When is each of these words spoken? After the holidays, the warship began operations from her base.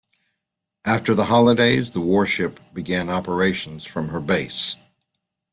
After 0.83 1.13
the 1.13 1.25
holidays, 1.25 1.91
the 1.91 2.01
warship 2.01 2.59
began 2.73 3.07
operations 3.07 3.85
from 3.85 4.07
her 4.07 4.19
base. 4.19 4.75